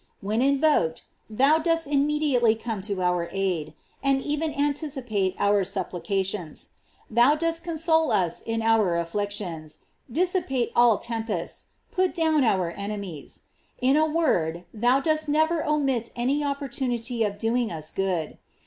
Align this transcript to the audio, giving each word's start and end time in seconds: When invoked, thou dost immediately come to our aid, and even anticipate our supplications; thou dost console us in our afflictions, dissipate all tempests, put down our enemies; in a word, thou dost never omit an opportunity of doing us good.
When 0.19 0.41
invoked, 0.41 1.03
thou 1.29 1.59
dost 1.59 1.85
immediately 1.87 2.55
come 2.55 2.81
to 2.89 3.03
our 3.03 3.29
aid, 3.31 3.75
and 4.01 4.19
even 4.19 4.51
anticipate 4.51 5.35
our 5.37 5.63
supplications; 5.63 6.69
thou 7.07 7.35
dost 7.35 7.63
console 7.63 8.11
us 8.11 8.41
in 8.41 8.63
our 8.63 8.97
afflictions, 8.97 9.77
dissipate 10.11 10.71
all 10.75 10.97
tempests, 10.97 11.67
put 11.91 12.15
down 12.15 12.43
our 12.43 12.71
enemies; 12.71 13.43
in 13.79 13.95
a 13.95 14.07
word, 14.09 14.63
thou 14.73 14.99
dost 15.01 15.29
never 15.29 15.63
omit 15.63 16.09
an 16.15 16.41
opportunity 16.41 17.23
of 17.23 17.37
doing 17.37 17.71
us 17.71 17.91
good. 17.91 18.39